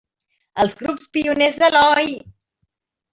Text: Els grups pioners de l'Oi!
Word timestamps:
Els 0.63 0.71
grups 0.79 1.11
pioners 1.17 1.59
de 1.65 1.69
l'Oi! 1.75 2.09